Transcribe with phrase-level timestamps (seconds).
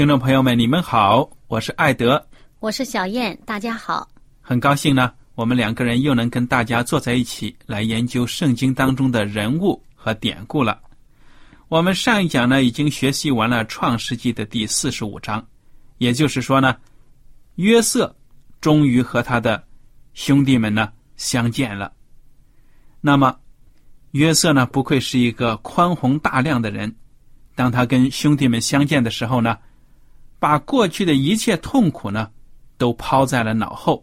[0.00, 2.26] 听众朋友们，你们好，我是艾德，
[2.58, 4.08] 我是小燕，大家好，
[4.40, 10.80] 很高兴呢，我们两个人又能跟大家坐在一起来研究圣经当中的人物和典故了。
[11.68, 15.46] 我们上一讲呢已经学习完了创世纪的第四十五章，
[15.98, 16.74] 也就是说呢，
[17.56, 18.16] 约瑟
[18.58, 19.62] 终于和他的
[20.14, 21.92] 兄弟们呢相见了。
[23.02, 23.36] 那么，
[24.12, 26.96] 约瑟呢不愧是一个宽宏大量的人，
[27.54, 29.58] 当他跟兄弟们相见的时候呢。
[30.40, 32.28] 把过去的一切痛苦呢，
[32.78, 34.02] 都抛在了脑后，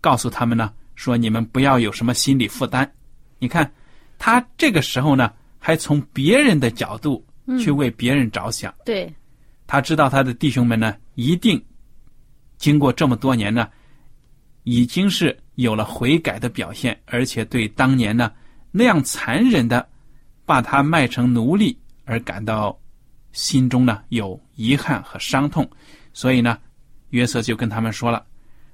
[0.00, 2.92] 告诉他们呢，说你们不要有什么心理负担。
[3.38, 3.72] 你看，
[4.18, 7.24] 他这个时候呢，还从别人的角度
[7.60, 8.74] 去为别人着想。
[8.84, 9.10] 对，
[9.68, 11.64] 他知道他的弟兄们呢，一定
[12.58, 13.68] 经过这么多年呢，
[14.64, 18.32] 已经是有了悔改的表现，而且对当年呢
[18.72, 19.88] 那样残忍的
[20.44, 22.76] 把他卖成奴隶而感到。
[23.32, 25.68] 心中呢有遗憾和伤痛，
[26.12, 26.58] 所以呢，
[27.10, 28.24] 约瑟就跟他们说了：“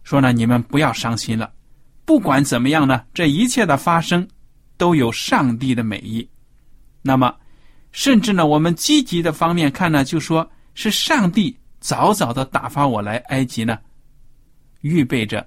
[0.03, 1.53] 说呢，你们不要伤心了。
[2.05, 4.27] 不管怎么样呢，这一切的发生
[4.77, 6.29] 都有上帝的美意。
[7.03, 7.35] 那么，
[7.93, 13.79] 甚至呢，我们积极的方面看呢，就说是上帝早早的打发我来埃及呢，
[14.81, 15.47] 预备着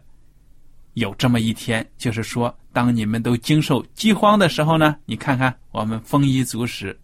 [0.93, 6.97] 有这么一天，就是说，当你们都经受饥荒的时候呢，你看看我们丰衣足食。”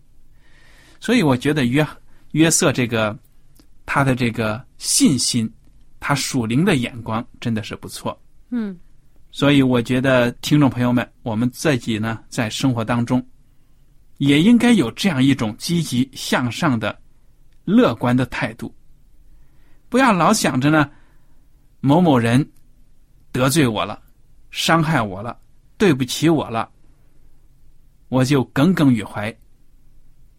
[1.05, 1.87] 所以我觉得约
[2.31, 3.15] 约瑟这个
[3.85, 5.47] 他的这个信心，
[5.99, 8.19] 他属灵的眼光真的是不错。
[8.49, 8.75] 嗯，
[9.29, 13.23] 所以我觉得听众朋友们，我们自己呢在生活当中
[14.17, 16.99] 也应该有这样一种积极向上的、
[17.65, 18.73] 乐观的态度，
[19.89, 20.89] 不要老想着呢
[21.81, 22.43] 某某人
[23.31, 24.01] 得罪我了、
[24.49, 25.37] 伤害我了、
[25.77, 26.67] 对不起我了，
[28.09, 29.31] 我就耿耿于怀。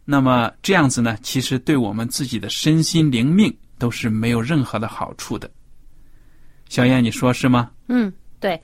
[0.09, 5.51] 那么这样子呢，其实对我们自己的身心灵命都是没有任何的好处的。
[6.69, 7.71] 小燕，你说是吗？
[7.89, 8.59] 嗯，对。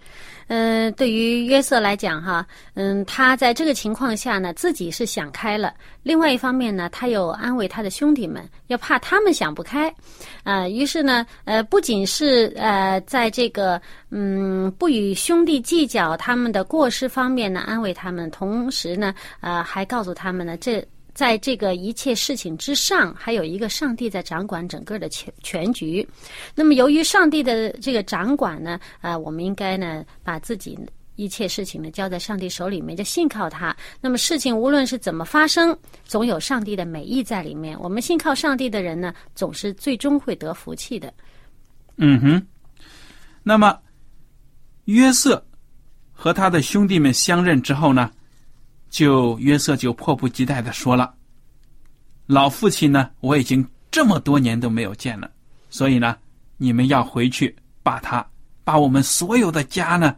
[0.49, 5.73] 嗯，对于约瑟来讲，哈，嗯，他在这个情况下呢，自己是想开了。
[6.03, 9.93] 另外一方面呢，他又安慰他的兄弟们，要怕他们想不开。
[10.43, 13.81] 啊，于是呢，呃，不仅是呃，在这个
[14.11, 20.87] 嗯，不与兄弟计较他们的过失方面呢，安慰他们，同时呢，呃，还告诉他们呢，这。
[21.15, 26.07] 在这个一切事情之上，还有一个上帝在掌管整个的全全局。
[26.55, 30.79] 那么，由于上帝的这个掌管呢，啊，我们应该呢，把自己
[31.17, 33.77] 一切事情呢交在上帝手里面，就信靠他。
[34.01, 37.79] 那么，事情无论是怎么发生，总有上帝的美意在里面。
[37.79, 41.13] 我们信靠上帝的人呢，总是最终会得福气的。
[41.97, 42.47] 嗯哼。
[43.43, 43.79] 那么，
[44.87, 45.45] 约瑟
[46.11, 48.11] 和他的兄弟们相认之后呢？
[48.93, 51.15] 就约瑟就迫不及待的说了
[52.29, 55.31] ：“老父亲呢，我已经这么多年都没有见了，
[55.71, 56.15] 所以呢，
[56.59, 58.25] 你们要回去把他
[58.65, 60.15] 把我们所有的家呢、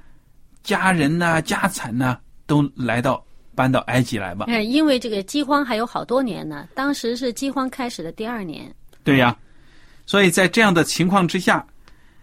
[0.65, 3.25] 家人呐、家产呢，都来到
[3.55, 4.47] 搬到埃及来吧。
[4.49, 8.75] 哎，因为这个饥荒还有好多年呢，当时是饥荒开始的第二年。
[9.05, 9.39] 对呀，
[10.05, 11.65] 所以在这样的情况之下，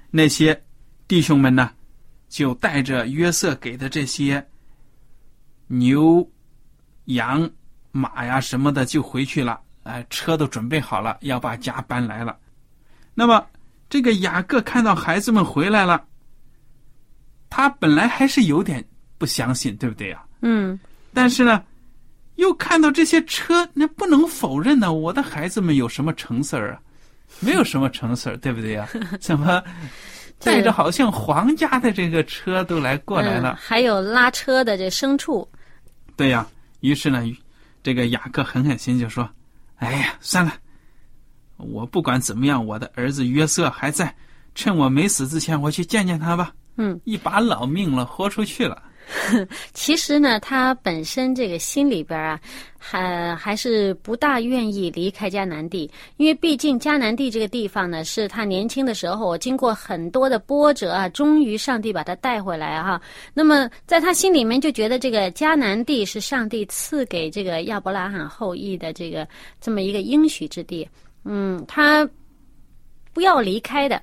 [0.10, 0.62] 那些
[1.08, 1.72] 弟兄们呢，
[2.28, 4.46] 就带着约瑟给的这些
[5.68, 6.30] 牛、
[7.06, 7.50] 羊、
[7.92, 9.60] 马呀什么的，就回去了。
[9.84, 12.38] 哎，车都准备好了，要把家搬来了。
[13.14, 13.46] 那么，
[13.90, 16.04] 这个雅各看到孩子们回来了，
[17.50, 18.84] 他本来还是有点
[19.18, 20.24] 不相信，对不对呀？
[20.42, 20.80] 嗯，
[21.14, 21.64] 但是呢，
[22.36, 24.94] 又看到这些车，那不能否认呢。
[24.94, 26.82] 我的孩子们有什么成事儿啊？
[27.40, 28.88] 没有什么成事儿，对不对呀？
[29.20, 29.64] 怎么
[30.40, 33.56] 带着好像皇家的这个车都来过来了？
[33.60, 35.48] 还有拉车的这牲畜。
[36.16, 36.46] 对呀，
[36.82, 37.24] 于是呢，
[37.82, 39.28] 这个雅各狠狠心就说。
[39.78, 40.54] 哎呀，算了，
[41.58, 44.16] 我不管怎么样，我的儿子约瑟还在，
[44.54, 46.54] 趁我没死之前，我去见见他吧。
[46.76, 48.80] 嗯，一把老命了，豁出去了。
[49.74, 52.40] 其实呢，他本身这个心里边啊，
[52.78, 63.02] 还还是不大愿意离开迦南地，因为毕竟迦南地这个地方呢，是他年轻的时候经过很多的波折啊，终于上帝把他带回来哈。
[63.34, 69.28] 那么在他心里面就觉得这个迦南地是上帝赐给这个亚伯拉罕后裔的这个
[69.60, 70.88] 这么一个应许之地，
[71.26, 72.08] 嗯，他
[73.14, 74.02] 不要离开的。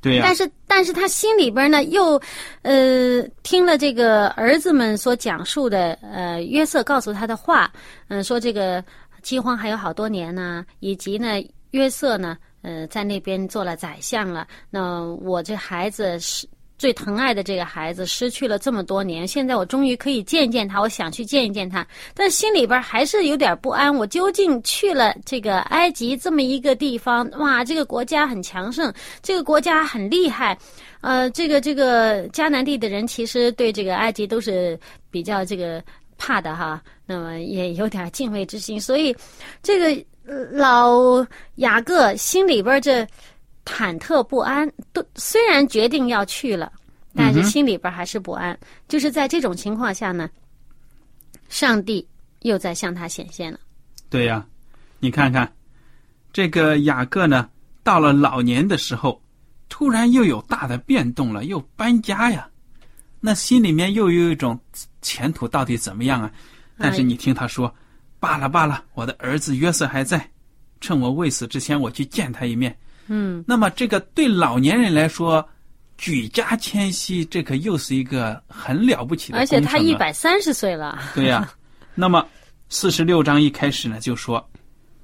[0.00, 2.20] 对呀，但是，但是他心里边呢，又，
[2.62, 7.70] 呃，听了这个儿子们所讲述的，呃，约瑟告诉他的话，
[8.08, 8.84] 嗯，说这个
[9.22, 11.42] 饥荒还有好多年呢，以及呢，
[11.72, 16.46] 约瑟呢，呃，在那边做了宰相了，那我这孩子是。
[16.78, 21.84] 最疼爱的这个孩子失去了这么多年，现在我终于可以见见他，我想去见一见他，
[22.14, 23.92] 但心里边还是有点不安。
[23.92, 30.56] 我究竟去了这个埃及这么一个地方，哇，这个国家很强盛，这个国家很厉害，
[31.00, 34.78] 呃，这个这个迦南地的人其实对这个埃及都是
[35.10, 35.82] 比较这个
[36.16, 39.14] 怕的哈，那么也有点敬畏之心，所以
[39.64, 40.04] 这个
[40.52, 41.26] 老
[41.56, 43.04] 雅各心里边这。
[43.68, 46.72] 忐忑不安，都虽然决定要去了，
[47.14, 48.58] 但是心里边还是不安。
[48.88, 50.30] 就是在这种情况下呢，
[51.50, 52.08] 上帝
[52.40, 53.60] 又在向他显现了。
[54.08, 54.44] 对呀，
[55.00, 55.52] 你看看
[56.32, 57.50] 这个雅各呢，
[57.82, 59.20] 到了老年的时候，
[59.68, 62.48] 突然又有大的变动了，又搬家呀，
[63.20, 64.58] 那心里面又有一种
[65.02, 66.32] 前途到底怎么样啊？
[66.78, 67.72] 但是你听他说，
[68.18, 70.26] 罢了罢了，我的儿子约瑟还在，
[70.80, 72.74] 趁我未死之前，我去见他一面。
[73.08, 75.46] 嗯，那么这个对老年人来说，
[75.96, 80.98] 举家迁徙，这可又是一个很了不起的而且他一百三十岁了。
[81.14, 81.50] 对呀，
[81.94, 82.26] 那么
[82.68, 84.46] 四十六章一开始呢，就说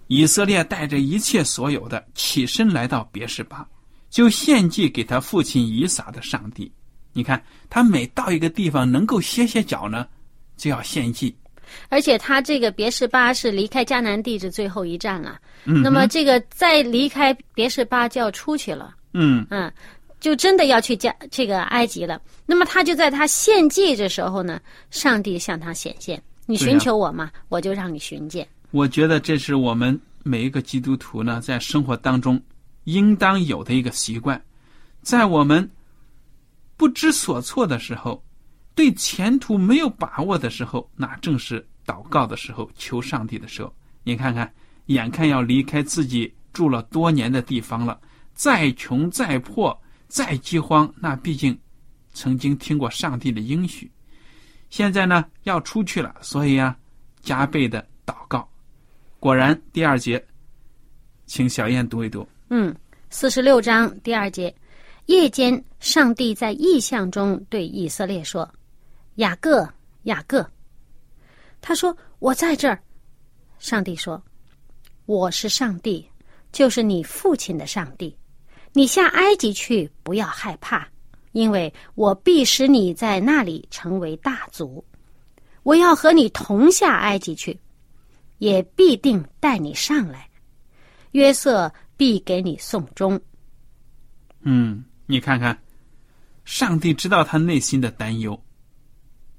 [0.06, 3.66] 以色列带着一切所有的起身来到别是巴，
[4.10, 6.70] 就献祭给他父亲以撒的上帝。
[7.12, 10.06] 你看，他每到一个地方能够歇歇脚呢，
[10.56, 11.34] 就要献祭。
[11.88, 19.72] 而且他这个别是巴是离开迦南地的最后一站了，嗯，那么这个再离开别是巴就要出去了，嗯嗯，
[20.20, 22.20] 就真的要去加这个埃及了。
[22.46, 28.46] 那么他就在他献祭的时候呢，上帝向他显现，你寻求我嘛，我就让你寻见。
[28.70, 32.40] 我觉得这是我们每一个基督徒呢，在生活当中
[32.84, 34.40] 应当有的一个习惯，
[35.02, 35.68] 在我们
[36.76, 38.22] 不知所措的时候。
[38.74, 43.72] 对前途没有把握的时候，那正是祷告的时候，求上帝的时候。
[44.02, 44.52] 你看看，
[44.86, 48.00] 眼看要离开自己住了多年的地方了，
[48.34, 51.58] 再穷再破再饥荒，那毕竟
[52.12, 53.90] 曾经听过上帝的应许。
[54.70, 56.76] 现在呢，要出去了，所以啊，
[57.22, 58.48] 加倍的祷告。
[59.20, 60.22] 果然，第二节，
[61.26, 62.28] 请小燕读一读。
[62.50, 62.74] 嗯，
[63.08, 64.54] 四十六章第二节，
[65.06, 68.48] 夜间，上帝在异象中对以色列说。
[69.16, 69.68] 雅各，
[70.04, 70.48] 雅各，
[71.60, 72.82] 他说：“我在这儿。”
[73.60, 74.20] 上帝说
[75.06, 76.04] ：“我是上帝，
[76.50, 78.16] 就是你父亲的上帝。
[78.72, 80.88] 你下埃及去，不要害怕，
[81.30, 84.84] 因为我必使你在那里成为大族。
[85.62, 87.58] 我要和你同下埃及去，
[88.38, 90.28] 也必定带你上来。
[91.12, 93.18] 约瑟必给你送终。”
[94.42, 95.56] 嗯，你看看，
[96.44, 98.38] 上帝知道他内心的担忧。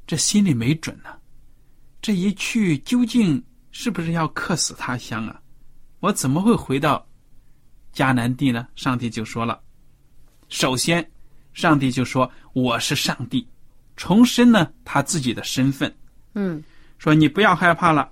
[0.07, 1.09] 这心里没准呢，
[2.01, 5.41] 这一去究竟是不是要客死他乡啊？
[5.99, 7.03] 我怎么会回到
[7.93, 8.67] 迦南地呢？
[8.75, 9.59] 上帝就说了，
[10.49, 11.09] 首先，
[11.53, 13.47] 上帝就说我是上帝，
[13.95, 15.91] 重申呢他自己的身份。
[16.35, 16.63] 嗯，
[16.99, 18.11] 说你不要害怕了，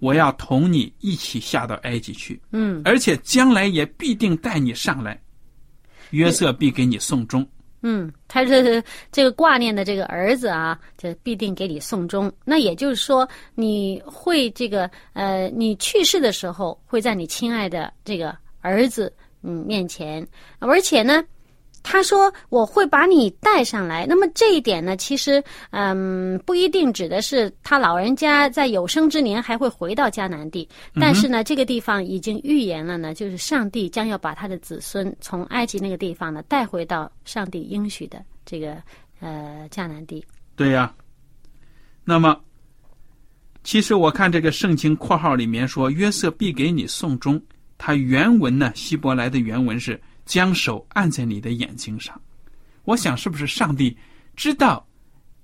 [0.00, 2.40] 我要同你一起下到埃及去。
[2.50, 5.22] 嗯，而且将来也必定带你上来，
[6.10, 7.48] 约瑟必给你送终。
[7.82, 8.82] 嗯，他是
[9.12, 12.30] 这个挂念的这个儿子啊，这必定给你送终。
[12.44, 20.26] 那也就是说，你会这个呃，你去世的时候会在你亲爱的这个儿子嗯面前，
[20.58, 21.24] 而且呢，
[21.82, 24.04] 他说我会把你带上来。
[24.06, 38.76] 那么这一点呢，其实嗯不一定指的是他老人家在有生之年还会回到迦南地，但是呢，这个地方已经预言了呢，就是上帝将要把他的子孙从埃及那个地方呢带回到上帝应许的这个
[39.20, 40.22] 呃迦南地。
[40.56, 40.92] 对呀。
[42.04, 42.38] 那么，
[43.62, 47.40] 其实我看这个圣经括号里面说约瑟必给你送终，
[47.78, 49.98] 他原文呢希伯来的原文是。
[50.28, 52.20] 将手按在你的眼睛上，
[52.84, 53.96] 我想是不是上帝
[54.36, 54.86] 知道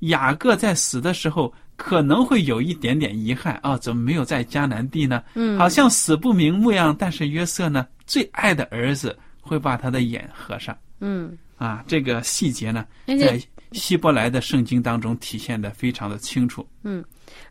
[0.00, 3.78] 雅各在死的时候可能会有一点点遗憾啊？
[3.78, 5.24] 怎么没有在迦南地呢？
[5.32, 6.94] 嗯，好像死不瞑目样。
[6.96, 10.76] 但是约瑟呢，最爱的儿子会把他的眼合上。
[11.00, 13.40] 嗯，啊，这个细节呢，在
[13.72, 16.68] 希伯来的圣经当中体现的非常的清楚。
[16.82, 17.02] 嗯，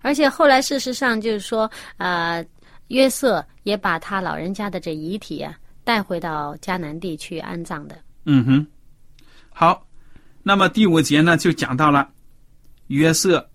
[0.01, 2.45] 而且后来事实上就是说，呃，
[2.89, 5.57] 约瑟也把他老人家的这遗体啊。
[5.83, 7.97] 带回到迦南地去安葬的。
[8.25, 8.67] 嗯哼，
[9.49, 9.85] 好，
[10.41, 12.09] 那么第五节呢，就讲到了
[12.87, 13.47] 约瑟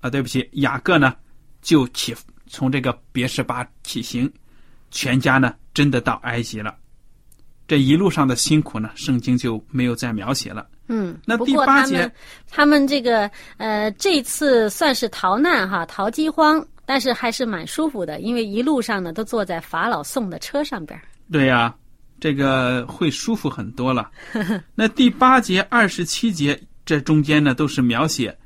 [0.00, 1.14] 啊，对不起，雅各呢，
[1.62, 2.14] 就起
[2.46, 4.30] 从这个别是巴起行，
[4.90, 6.76] 全家呢真的到埃及了。
[7.66, 10.66] 这一路上的辛苦呢，圣经就没有再描写了。
[10.88, 12.12] 嗯，那第八节，
[12.50, 16.62] 他们这个呃，这次算是逃难哈，逃饥荒。
[16.86, 21.00] 但是还是蛮舒服的，因为一路上呢都坐在法老送的车上边。
[21.30, 21.74] 对呀，
[22.20, 24.10] 这个会舒服很多了。
[24.74, 28.36] 那第八节、二十七节这中间呢，都是描写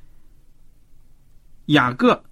[1.66, 2.22] 雅各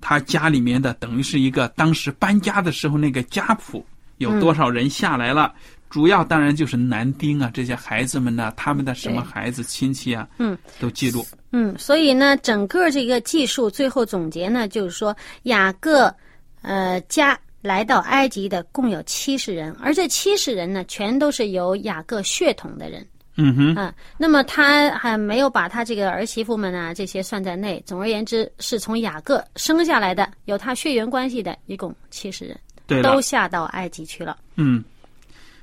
[0.00, 3.84] 他家里面的，等于是一个当时搬家的时候那个家谱，
[4.18, 5.52] 有多少人下来了。
[5.88, 11.24] 主要当然就是男丁啊，这些孩子们呢，他们的什么孩子亲戚啊，嗯，都记录。
[11.52, 16.14] 嗯，所以呢，整个这个技术最后总结呢，就是说雅各，
[16.60, 23.06] 呃，家来到埃及的共有七十人，而这七十人呢，全都是有雅各血统的人。
[23.36, 23.74] 嗯哼。
[23.74, 27.82] 啊，那么他还没有把他这个儿媳妇们啊这些算在内。
[27.86, 34.36] 总而言之，是从雅各生下来的，有他血缘关系的，一共七十人，对，都下到埃及去了。
[34.56, 34.84] 嗯。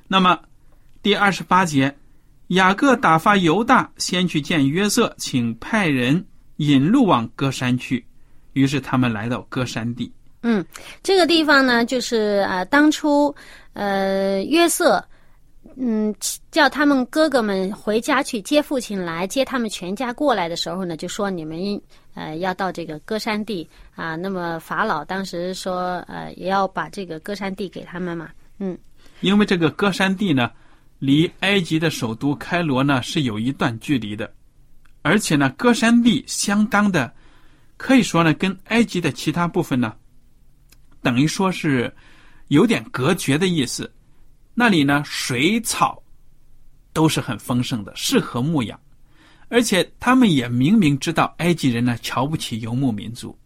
[0.07, 0.39] 那么，
[1.01, 1.95] 第二十八节，
[2.47, 6.23] 雅各打发犹大先去见约瑟，请派人
[6.57, 8.05] 引路往歌山去。
[8.53, 10.11] 于是他们来到歌山地。
[10.43, 10.63] 嗯，
[11.01, 13.33] 这个地方呢，就是啊，当初
[13.73, 15.03] 呃，约瑟
[15.75, 16.13] 嗯
[16.51, 21.81] 叫他们哥哥们回家去接父亲来接他们全家过来的时候呢，就说你们
[22.13, 24.15] 呃要到这个歌山地啊。
[24.15, 28.29] 那么法老当时说呃也要把这个歌山地给他们嘛。
[28.59, 28.77] 嗯。
[29.23, 30.51] 因为这个歌山地呢，
[30.99, 34.29] 离埃及的首都开罗呢是有一段距离的，
[35.01, 37.09] 而且呢，歌山地相当的，
[37.77, 39.95] 可以说呢，跟埃及的其他部分呢，
[41.01, 41.91] 等于说是
[42.49, 43.89] 有点隔绝的意思。
[44.53, 46.03] 那里呢，水草
[46.91, 48.77] 都是很丰盛的，适合牧养，
[49.47, 53.39] 而且他们也明明知道埃及人呢瞧不起游牧民族，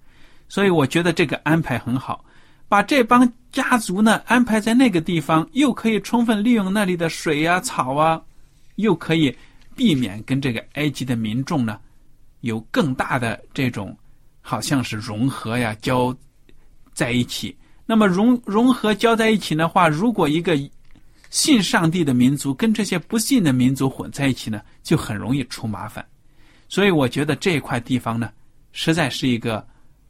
[0.49, 2.25] 所以我觉得这个安排很好。
[2.69, 8.21] 把这帮家族呢安排在那个地方，又可以充分利用那里的水啊、草啊，
[8.75, 9.35] 又可以
[9.75, 11.79] 避免跟这个埃及的民众呢
[12.41, 13.97] 有更大的这种
[14.41, 16.15] 好像是融合呀、交
[16.93, 17.55] 在一起。
[17.85, 20.57] 那么融融合交在一起的话，如果一个
[21.29, 26.05] 信上帝的民族跟这些不信的民族混在一起呢，就很容易出麻烦。
[26.67, 28.29] 所以我觉得这块地方呢，
[28.73, 29.65] 实在是一个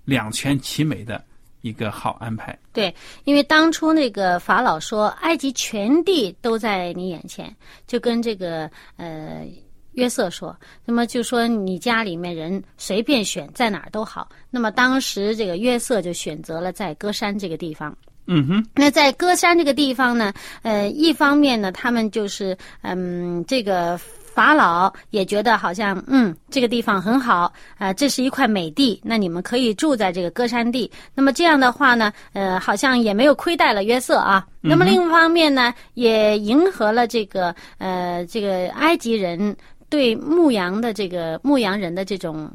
[0.05, 1.23] 两全其美的。
[1.67, 2.93] 一个好安排，对，
[3.25, 7.53] 因为当初那个法老说埃及全地都在你眼前，
[7.85, 9.45] 就跟这个呃
[9.93, 10.55] 约瑟说，
[10.85, 14.29] 那么就说你家里面人随便选在哪儿都好。
[14.49, 17.95] 那么当时这个约瑟就选择了在歌山这个地方。
[18.27, 23.99] 嗯哼，那在歌山这个地方呢，呃，一方面呢，他们就是嗯这个。
[24.37, 30.91] 法老也觉得好像，嗯，这个地方很好，啊，这是一块美地，那你们可以住在这个歌山地。
[31.15, 34.45] 那么这样的话呢，呃，好像也没有亏待了约瑟啊。
[34.61, 39.57] 那么另一方面呢，也迎合了这个呃这个埃及人
[39.89, 42.47] 对牧羊的这个牧羊人的这种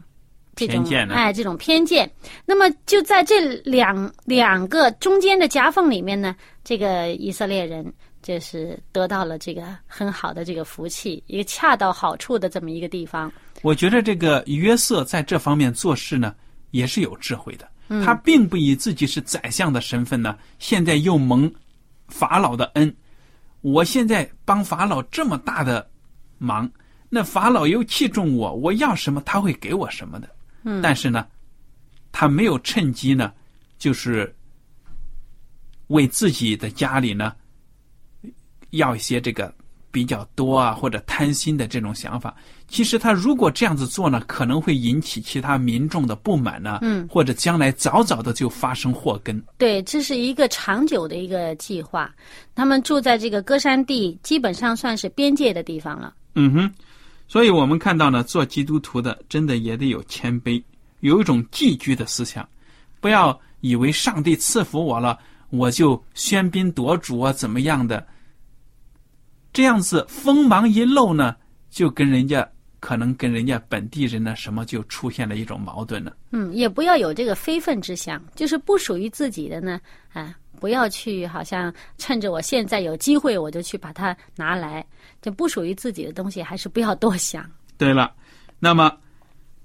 [0.54, 2.08] 这种哎这种偏见。
[2.46, 7.92] 那么就在这两两个中间的夹缝里面呢，这个以色列人。
[8.22, 13.30] 就是得到了这个很好的这个福气，一个恰到好处的这么一个地方。
[13.62, 16.34] 我觉得这个约瑟在这方面做事呢，
[16.70, 17.68] 也是有智慧的。
[18.04, 21.52] 他并不以自己是宰相的身份呢，现在又蒙
[22.08, 22.94] 法老的恩。
[23.60, 25.90] 我现在帮法老这么大的
[26.38, 26.70] 忙，
[27.10, 30.28] 那法老又器重我，我要什么他会给我什么的。
[30.62, 31.26] 嗯，但是呢，
[32.12, 33.32] 他没有趁机呢，
[33.78, 34.34] 就是
[35.88, 37.34] 为自己的家里呢。
[38.72, 39.54] 要一些这个
[39.90, 42.34] 比较多啊，或者贪心的这种想法。
[42.66, 49.42] 其实他如果这样子做呢，可能会引起其他民众的不满呢，嗯，或者将来早早的就发生祸根。
[49.58, 52.10] 对，这是一个长久的一个计划。
[52.54, 56.14] 他们住在这个歌山地，基本上算是边界的地方了。
[56.34, 56.72] 嗯哼，
[57.28, 60.62] 所以我们看到呢，做基督徒的真的也得有谦卑，
[61.00, 62.48] 有一种寄居的思想，
[63.02, 65.18] 不要以为上帝赐福我了，
[65.50, 68.06] 我就喧宾夺主啊，怎么样的？
[69.52, 71.36] 这样子锋芒一露呢，
[71.70, 72.48] 就跟人家
[72.80, 76.16] 可能跟人家本地人呢什么就出现了一种矛盾了。
[76.30, 79.80] 嗯，也不要有这个非分之想，就是不属于自己的呢，
[80.12, 84.84] 啊，不要去好像趁着我现在有机会，我就去把它拿来，
[85.20, 87.44] 这不属于自己的东西，还是不要多想。
[87.76, 88.12] 对了，
[88.58, 88.90] 那么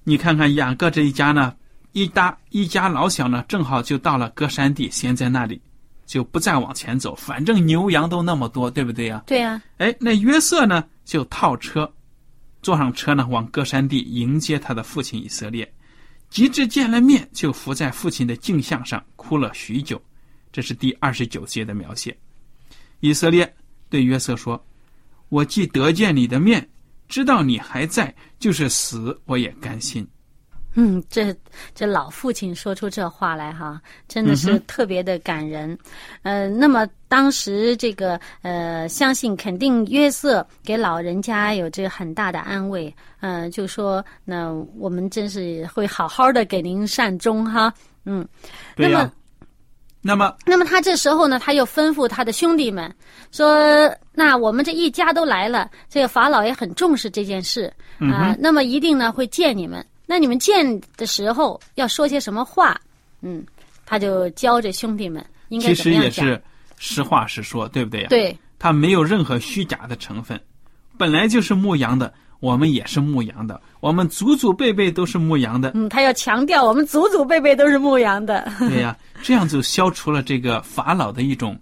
[0.03, 1.56] 你看看雅各这一家呢，
[1.94, 5.62] 一大一家老小呢，正好就到了歌山地，先在那里，
[6.07, 11.93] 就不再往前走，反正牛羊都那么多，对不对呀、对呀、哎，那约瑟呢就套车，
[12.63, 15.71] 坐上车呢往歌山地迎接他的父亲以色列。
[16.29, 20.01] 及至见了面，就伏在父亲的镜像上哭了许久。
[20.51, 22.17] 这是第二十九节的描写。
[22.99, 23.55] 以色列
[23.89, 24.61] 对约瑟说
[25.29, 26.67] ：“我既得见你的面，
[27.07, 30.05] 知道你还在，就是死我也甘心。
[30.79, 31.36] 嗯，这
[31.74, 35.75] 这老父亲说出这话来哈，真的是特别的感人。
[36.22, 47.74] 呃，那么当时这个呃，相信肯定约瑟给老人家有这个很大的安慰，呃，就说那我们真是会好好的给您善终哈。
[48.05, 48.24] 嗯，
[48.75, 49.12] 对呀、
[50.00, 52.93] 那么那么那么他这时候呢，他又吩咐他的兄弟们
[53.31, 59.84] 说：“那我们这一家都来了，这个法老也很重视这件事啊、那么一定呢会见你们。
[60.07, 62.79] 那你们见的时候要说些什么话？
[63.21, 63.45] 嗯，
[63.85, 66.25] 他就教着兄弟们应该其实怎样讲。
[66.25, 66.41] 也是
[66.77, 70.39] 实话实说，对不对呀、对，他没有任何虚假的成分，
[70.97, 78.51] 本来就是牧羊的，我们也是牧羊的，我们祖祖辈辈都是牧羊的，嗯，他要强调我们祖祖辈辈都是牧羊的。
[78.59, 81.59] 对呀、这样就消除了这个法老的一种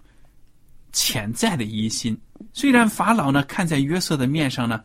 [0.92, 2.16] 潜在的疑心。
[2.52, 4.80] 虽然法老呢看在约瑟的面上呢，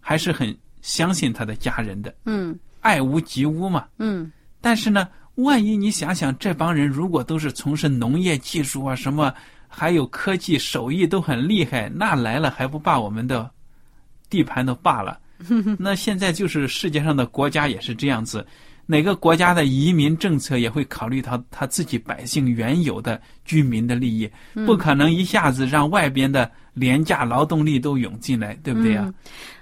[0.00, 9.32] 还是很相信他的家人的，嗯爱屋及乌嘛，嗯，但是呢，万一你想想，这帮人如果都是从事农业技术啊，什么
[9.66, 13.50] 还有科技手艺都很厉害，那来了还不把我们的
[14.30, 15.20] 地盘都霸了？
[15.78, 18.44] 那现在就是世界上的国家也是这样子，
[18.86, 24.28] 哪个国家的移民政策也会考虑到他自己百姓原有的居民的利益，
[24.66, 29.14] 不可能一下子让外边的廉价劳动力都涌进来，对不对呀、嗯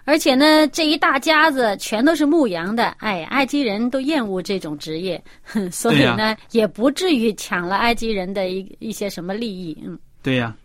[0.07, 9.77] 而且呢，这一大家子全都是牧羊的，哎，埃及人都厌恶这种职业，哼 所以呢，也不至于抢了埃及人的一一些什么利益。
[9.85, 10.57] 嗯对呀、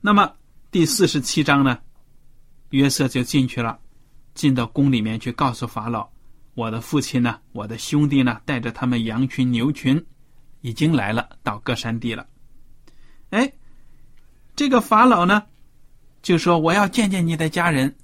[0.00, 0.32] 那么
[0.72, 1.78] 第四十七章呢，
[2.70, 3.78] 约瑟就进去了，
[4.34, 6.08] 进到宫里面去告诉法老，
[6.54, 10.04] 我的父亲呢，我的兄弟呢，带着他们羊群牛群，
[10.62, 12.26] 已经来了，到各山地了。
[13.30, 13.52] 哎，
[14.56, 15.44] 这个法老呢，
[16.22, 17.94] 就说我要见见你的家人。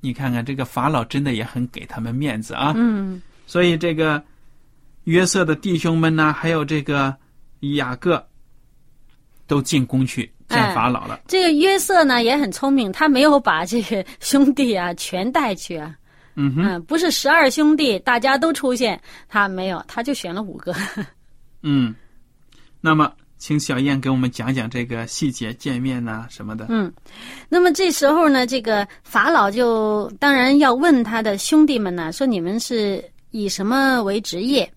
[0.00, 2.72] 你看看这个法老真的也很给他们面子啊。
[2.76, 4.22] 嗯所以这个
[5.04, 7.14] 约瑟的弟兄们呢，还有这个
[7.60, 8.22] 雅各，
[9.46, 11.20] 都进宫去见哎法老了。
[11.26, 15.96] 这个约瑟呢也很聪明，他没有把这个兄弟啊全带去啊，
[16.34, 20.74] 嗯哼，嗯，不是十二兄弟大家都出现，他没有，他就选了五个。
[21.62, 21.94] 嗯。
[22.80, 26.66] 那么，请小燕给我们讲讲这个细节，见面呐、什么的。
[26.68, 26.92] 嗯，
[27.48, 34.70] 那么这时候呢，这个法老就当然要问他的兄弟们呢，说你们是以什么为职业？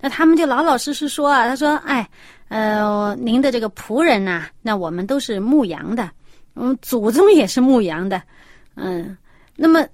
[0.00, 2.08] 那他们就老老实实说啊，他说：“哎，
[2.48, 6.10] 呃，您的这个仆人呐、那我们都是牧羊的，
[6.54, 8.22] 嗯，祖宗也是牧羊的，
[8.74, 9.16] 嗯。
[9.56, 9.86] 那么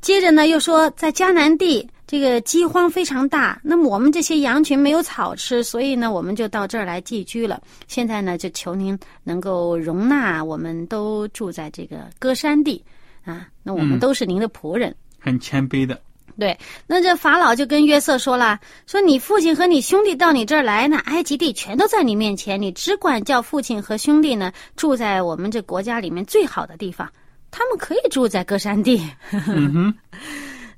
[0.00, 7.62] 接着呢，又说在迦南地这个饥荒非常大，那么我们这些羊群没有草吃，所以呢，我们就到这儿来寄居了。
[7.86, 12.84] 现在呢，就求您能够容纳我们都住在这个歌山地
[13.24, 14.92] 啊，那我们嗯都是您的仆人。
[15.20, 16.00] 很谦卑的。
[16.36, 27.08] 对，那这法老就跟约瑟说了，说你父亲和你兄弟到你这儿来呢，埃及地全都在你面前，你只管叫父亲和兄弟呢住在我们这国家里面最好的地方，
[27.52, 29.00] 他们可以住在歌山地。
[29.46, 29.94] 嗯哼，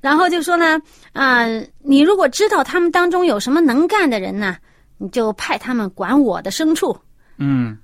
[0.03, 0.77] 然后就说呢，
[1.13, 1.45] 啊、
[1.79, 4.57] 你如果知道他们当中有什么能干的人呢，
[4.97, 6.95] 你就派他们管我的牲畜。
[7.37, 7.77] 嗯。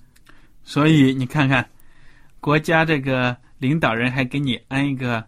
[0.62, 1.66] 所以你看看，
[2.42, 5.24] 国家这个领导人还给你安一个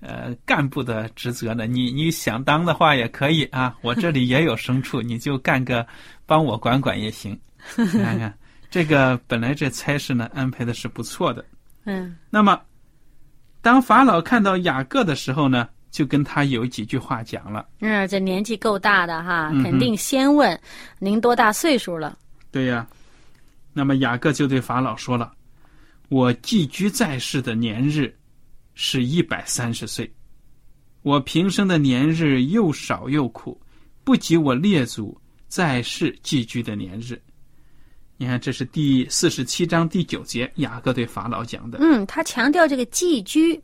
[0.00, 1.66] 呃干部的职责呢。
[1.66, 5.84] 你你想当的话也可以啊，我这里也有牲畜， 你就干个
[6.24, 7.36] 帮我管管也行。
[7.76, 8.32] 你看看，
[8.70, 11.44] 这个本来这差事呢安排的是不错的。
[11.84, 12.60] 嗯那么
[13.60, 15.68] 当法老看到雅各的时候呢，
[15.98, 17.66] 就跟他有几句话讲了。
[17.80, 20.56] 嗯，这年纪够大的哈，肯定先问
[21.00, 22.16] 您多大岁数了。
[22.52, 22.86] 对呀，
[23.72, 25.32] 那么雅各就对法老说了
[26.08, 28.16] ：“我寄居在世的年日
[28.74, 30.08] 是一百三十岁，
[31.02, 33.60] 我平生的年日又少又苦，
[34.04, 37.20] 不及我列祖在世寄居的年日。”
[38.16, 43.60] 你看，这是第四十七章第九节，雅各对法老讲的，嗯，他强调这个寄居，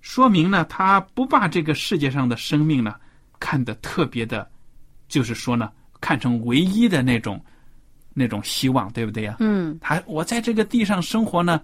[0.00, 2.94] 说明呢，他不把这个世界上的生命呢
[3.38, 4.48] 看得特别的，
[5.08, 7.42] 就是说呢，看成唯一的那种
[8.14, 9.36] 那种希望，对不对呀？
[9.40, 11.60] 嗯他我在这个地上生活呢，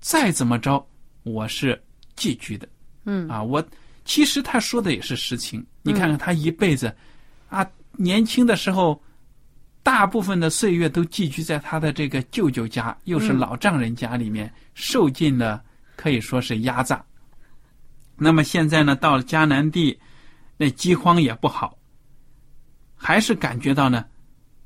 [0.00, 0.84] 再怎么着，
[1.24, 1.80] 我是
[2.14, 2.68] 寄居的
[3.04, 3.42] 嗯啊。
[3.42, 3.64] 我
[4.04, 5.64] 其实他说的也是实情。
[5.82, 6.94] 你看看他一辈子，
[7.48, 9.00] 啊，年轻的时候，
[9.82, 15.62] 大部分的岁月都寄居在他的这个舅舅家，又是嗯老丈人家里面，受尽了
[15.96, 17.04] 可以说是压榨。
[18.22, 19.98] 那么现在呢，到了迦南地，
[20.56, 21.76] 那饥荒也不好，
[22.94, 24.04] 还是感觉到呢，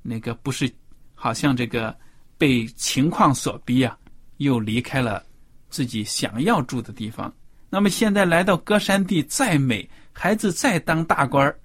[0.03, 0.71] 那个不是，
[1.15, 1.97] 好像这个
[2.37, 3.97] 被情况所逼啊，
[4.37, 5.25] 又离开了
[5.71, 7.33] 自己想要住的地方。
[7.71, 11.59] 那么现在来到歌山地，再美，孩子再当大官儿，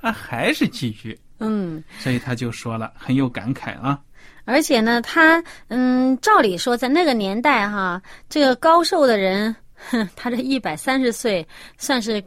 [0.00, 1.18] 啊，还是寄居。
[1.38, 4.00] 嗯，所以他就说了，很有感慨啊。
[4.44, 9.56] 而且呢，他嗯，照理说在那个年代哈，这个高寿的人，哼，
[10.16, 11.46] 他这一百三十岁
[11.78, 12.22] 算是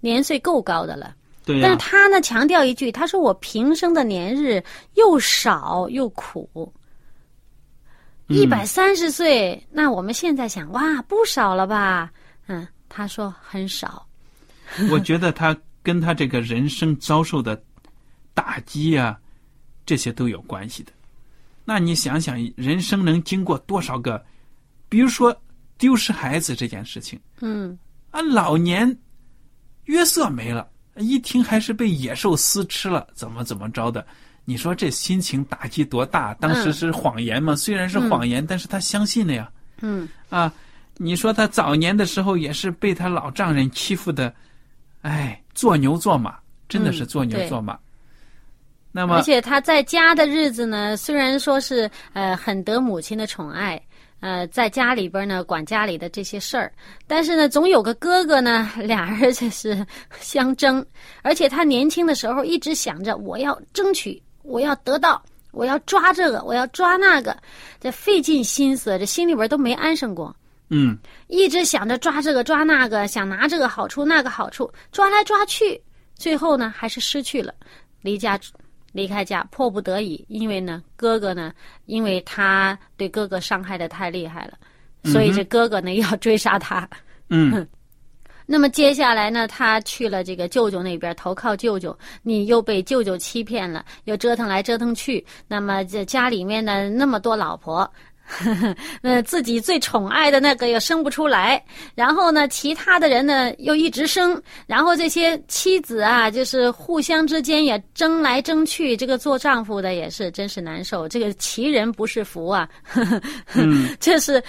[0.00, 1.14] 年岁够高的了。
[1.48, 4.60] 但是他呢强调一句，他说我平生的年日
[4.94, 6.72] 又少又苦，
[8.26, 12.10] 嗯一百三十岁，那我们现在想哇不少了吧？
[12.48, 14.04] 嗯，他说很少。
[14.90, 17.62] 我觉得他跟他这个人生遭受的
[18.34, 19.16] 打击啊，
[19.86, 20.90] 这些都有关系的。
[21.64, 24.20] 那你想想，人生能经过多少个，
[24.88, 25.36] 比如说
[25.78, 27.78] 丢失孩子这件事情嗯
[28.10, 28.96] 啊，老年
[29.84, 34.04] 约瑟没了，一听还是被野兽撕吃了，怎么怎么着的？
[34.44, 36.32] 你说这心情打击多大？
[36.34, 39.50] 当时嗯是谎言嘛，虽然是谎言，但是他相信了呀。
[39.80, 40.52] 嗯啊，
[40.96, 44.32] 你说他早年的时候也是被他老丈人欺负的，
[45.02, 46.36] 哎，做牛做马，
[46.68, 47.78] 真的是嗯做牛做马。
[48.92, 53.78] 那么而，且他在家的日子呢，虽然说是呃很得母亲的宠爱，
[54.20, 56.72] 呃，在家里边呢管家里的这些事儿，
[57.06, 59.86] 但是呢，总有个哥哥呢， 俩人就是
[60.18, 60.84] 相争，
[61.22, 67.36] 而且他年轻的时候一直想着我要争取，我要得到，我要抓这个，我要抓那个，
[67.78, 70.34] 这费尽心思，这心里边都没安生过。
[70.70, 70.98] 嗯，
[71.28, 75.80] 一直想着抓这个抓那个，想拿这个好处那个好处，抓来抓去，
[76.16, 77.54] 最后呢还是失去了，
[78.00, 78.36] 离家
[78.96, 81.52] 离开家，迫不得已，因为呢哥哥呢，
[81.84, 84.54] 因为他对哥哥伤害的太厉害了，
[85.04, 86.88] 所以这哥哥呢要追杀他。
[87.28, 87.68] 嗯，
[88.46, 95.24] 那么接下来呢，他去了这个舅舅那边投靠舅舅，你又被舅舅欺骗了，又折腾来折腾去。
[95.46, 97.88] 那么这家里面呢那么多老婆，
[99.02, 101.62] 呃，自己最宠爱的那个又生不出来，
[101.94, 112.68] 然后呢，其他的人呢又一直生，然后这些妻子啊，就是互相之间也争来争去，这个做丈夫的也是真是难受，这个其人不是福啊，
[113.54, 113.88] 嗯。
[114.00, 114.42] 这是，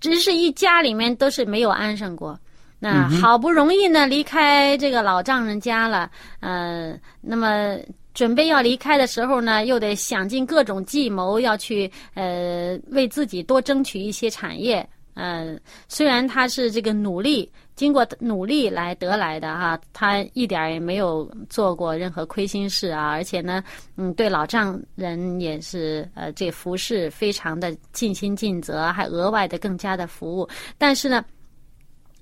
[0.00, 2.38] 只是一家里面都是没有安生过。
[2.78, 7.76] 那好不容易呢离开这个老丈人家了，呃，那么
[8.14, 14.88] 准备要离开的时候呢，又得想尽各种计谋，要去呃为自己多争取一些产业。
[15.14, 15.56] 呃，
[15.88, 23.62] 虽然他是这个努力，经过努力来得来的哈，他一点也没有做过任何亏心事啊，而且呢，
[23.96, 30.48] 嗯，对老丈人也是呃这服侍非常的尽心尽责，还额外的更加的服务，
[30.78, 31.24] 但是呢。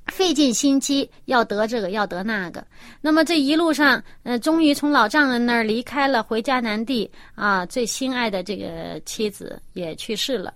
[0.08, 2.64] 费尽心机要得这个要得那个，
[3.00, 10.52] 那么这一路上，呃，终于从老丈人那儿离开了，回家南地啊，最心爱的这个妻子也去世了，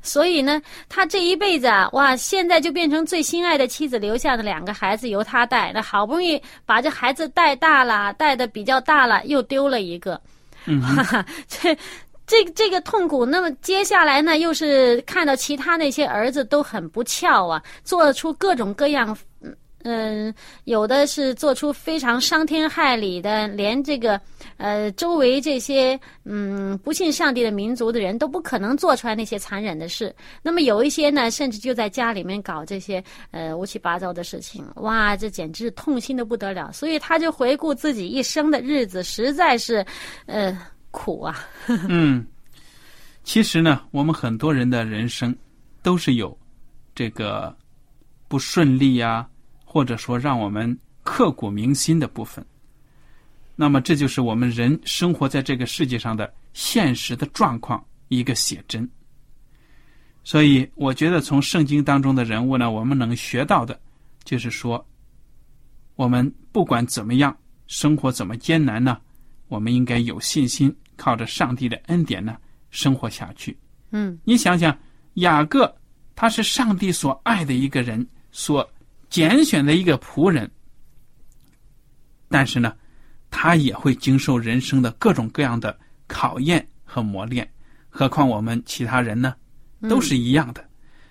[0.00, 10.20] 所以呢，他这一辈子啊，哇，现在就变成最心爱的妻子留下的两个孩子由他带，那好不容易把这孩子带大了，带的比较大了，又丢了一个，
[10.66, 11.76] 嗯哈哈， 这。
[12.26, 19.16] 这这个痛苦，那么接下来呢，又是看到其他那些儿子都很不孝啊，做出各种各样，
[19.82, 20.34] 嗯、
[20.64, 24.18] 有的是做出非常伤天害理的，连这个
[24.56, 30.14] 呃周围这些嗯不信上帝的民族的人都不可能做出来那些残忍的事。
[30.40, 36.72] 那么有一些呢，甚至就在家里面搞这些呃乌七八糟的事情，哇，这简直是痛心的不得了。
[36.72, 39.84] 所以他就回顾自己一生的日子，实在是
[40.24, 40.58] 呃
[40.94, 41.36] 苦啊。
[41.88, 42.24] 嗯，
[43.24, 45.36] 其实呢，我们很多人的人生
[45.82, 46.38] 都是有
[46.94, 47.54] 这个
[48.28, 49.28] 不顺利呀，
[49.64, 52.44] 或者说让我们刻骨铭心的部分。
[53.56, 58.88] 那么，这就是我们人生活在这个世界上的现实的状况一个写真。
[60.22, 63.78] 所以，我觉得从圣经当中的人物呢，我们能学到的，
[64.24, 64.84] 就是说，
[65.96, 68.98] 我们不管怎么样，生活怎么艰难呢，
[69.48, 72.36] 我们应该有信心，靠着上帝的恩典呢，
[72.70, 73.56] 生活下去。
[73.90, 74.76] 嗯，你想想，
[75.14, 75.74] 雅各
[76.14, 78.68] 他是上帝所爱的一个人，所
[79.08, 80.50] 拣选的一个仆人，
[82.28, 82.74] 但是呢，
[83.30, 87.48] 他也会经受人生的各种各样的考验和磨练。
[87.88, 89.34] 何况我们其他人呢？
[89.88, 90.66] 都是一样的。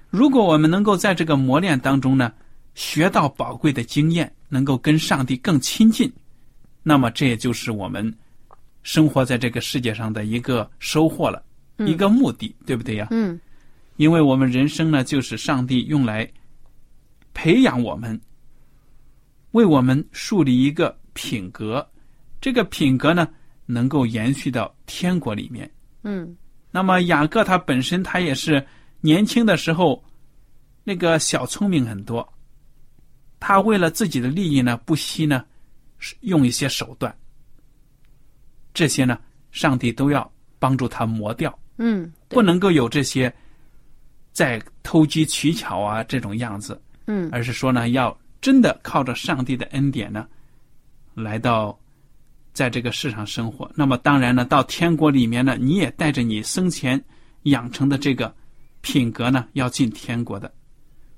[0.09, 2.33] 如果我们能够在这个磨练当中呢，
[2.75, 6.11] 学到宝贵的经验，能够跟上帝更亲近，
[6.81, 8.11] 那么这也就是我们
[8.83, 11.43] 生活在这个世界上的一个收获了，
[11.77, 13.07] 一个目的，对不对呀？
[13.11, 13.39] 嗯，
[13.95, 16.29] 因为我们人生呢，就是上帝用来
[17.33, 18.19] 培养我们，
[19.51, 21.89] 为我们树立一个品格，
[22.39, 23.27] 这个品格呢，
[23.65, 25.69] 能够延续到天国里面。
[26.03, 26.35] 嗯。
[26.75, 28.65] 那么雅各他本身他也是
[28.99, 30.03] 年轻的时候，
[30.83, 32.27] 那个小聪明很多。
[33.39, 35.45] 他为了自己的利益呢，不惜呢，
[36.21, 37.15] 用一些手段。
[38.73, 39.17] 这些呢，
[39.51, 41.57] 上帝都要帮助他磨掉。
[41.77, 43.33] 嗯，不能够有这些
[44.31, 46.81] 在偷机取巧啊这种样子。
[47.07, 50.27] 嗯，而是说呢，要真的靠着上帝的恩典呢，
[51.13, 51.77] 来到。
[52.53, 57.03] 在这个世上生活，那么当然呢，到天国里面呢，你也带着你生前
[57.45, 58.31] 养成的这个
[58.81, 60.53] 品格呢，要进天国的，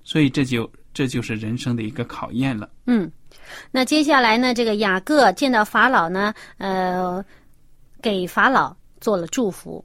[0.02, 2.70] 所以这就这就是人生的一个考验了。
[2.86, 3.12] 嗯，
[3.70, 7.22] 那接下来呢，这个雅各见到法老呢，呃，
[8.06, 9.84] 给法老做了祝福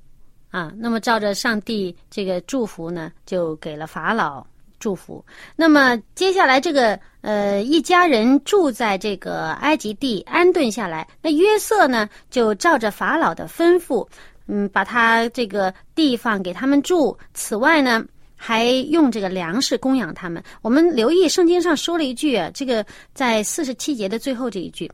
[0.50, 4.46] 啊，那么照着上帝这个祝福呢，就给了法老。
[4.78, 5.24] 祝福。
[5.56, 11.06] 那么接下来，这个呃，一家人住在这个埃及地安顿下来。
[11.22, 14.06] 那约瑟呢，就照着法老的吩咐，
[14.48, 17.16] 嗯，把他这个地方给他们住。
[17.34, 18.04] 此外呢，
[18.36, 20.42] 还用这个粮食供养他们。
[20.62, 24.90] 我们留意圣经上说了一句啊，这个在四十七节的最后这一句，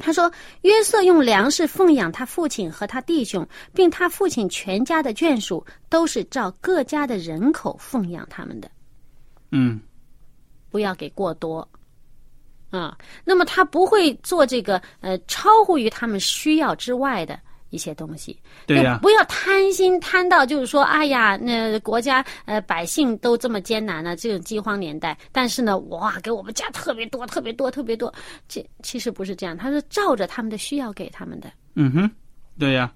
[0.00, 0.32] 他说
[0.62, 8.70] 约瑟用粮食奉养他父亲和他弟兄，并他父亲全家的眷属，都是照各家的人口奉养他们的。
[9.52, 9.80] 嗯，
[10.70, 11.68] 不要给过多，
[12.70, 17.38] 啊，那么他不会做这个呃超乎于他们需要之外的
[17.70, 18.38] 一些东西。
[18.66, 28.12] 对呀，不要贪心贪到就是说，哎呀，那国家呃百姓都这么艰难了，这种饥荒年代，但是呢，哇，给我们家特别多，特别多，特别多。
[28.46, 31.50] 这其实不是这样，他是照着他们的需要给他们的。
[31.74, 32.10] 嗯哼，
[32.58, 32.92] 对呀，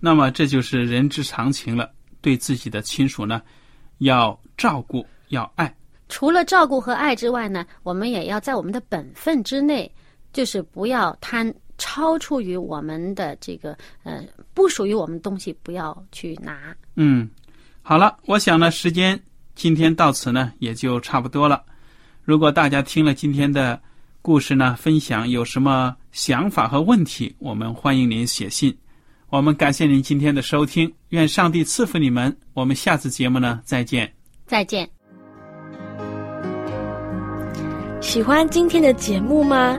[0.00, 1.90] 那么这就是人之常情了。
[2.20, 3.42] 对自己的亲属呢，
[3.98, 5.74] 要照顾，要爱。
[6.08, 9.90] 除了照顾和爱之外呢，我们也要在我们的本分之内，
[10.32, 16.74] 就是不要贪超出于我们的这个呃不属于我们东西，不要去拿。
[16.96, 17.28] 嗯，
[17.82, 19.20] 好了，我想呢，时间
[19.54, 21.62] 今天到此呢也就差不多了。
[22.22, 23.80] 如果大家听了今天的
[24.22, 28.76] 故事呢，分享有什么想法和问题，我们欢迎您写信。
[29.28, 32.34] 我们感谢您今天的收听，愿上帝赐福你们。
[32.52, 34.10] 我们下次节目呢再见。
[34.46, 34.88] 再见。
[38.00, 39.78] 喜欢今天的节目吗？